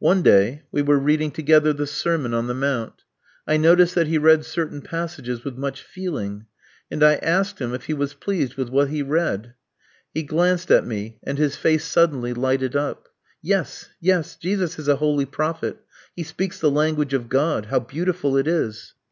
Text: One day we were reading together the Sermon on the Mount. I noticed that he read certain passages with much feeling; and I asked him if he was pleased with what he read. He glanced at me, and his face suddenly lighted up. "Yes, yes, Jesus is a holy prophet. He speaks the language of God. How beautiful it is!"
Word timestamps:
One 0.00 0.22
day 0.22 0.64
we 0.72 0.82
were 0.82 0.98
reading 0.98 1.30
together 1.30 1.72
the 1.72 1.86
Sermon 1.86 2.34
on 2.34 2.48
the 2.48 2.52
Mount. 2.52 3.04
I 3.46 3.56
noticed 3.56 3.94
that 3.94 4.08
he 4.08 4.18
read 4.18 4.44
certain 4.44 4.82
passages 4.82 5.44
with 5.44 5.56
much 5.56 5.82
feeling; 5.82 6.46
and 6.90 7.00
I 7.04 7.14
asked 7.14 7.60
him 7.60 7.72
if 7.72 7.84
he 7.84 7.94
was 7.94 8.12
pleased 8.12 8.56
with 8.56 8.70
what 8.70 8.88
he 8.88 9.02
read. 9.04 9.54
He 10.12 10.24
glanced 10.24 10.72
at 10.72 10.84
me, 10.84 11.18
and 11.22 11.38
his 11.38 11.54
face 11.54 11.84
suddenly 11.84 12.34
lighted 12.34 12.74
up. 12.74 13.08
"Yes, 13.40 13.90
yes, 14.00 14.34
Jesus 14.34 14.80
is 14.80 14.88
a 14.88 14.96
holy 14.96 15.26
prophet. 15.26 15.76
He 16.16 16.24
speaks 16.24 16.58
the 16.58 16.72
language 16.72 17.14
of 17.14 17.28
God. 17.28 17.66
How 17.66 17.78
beautiful 17.78 18.36
it 18.36 18.48
is!" 18.48 18.94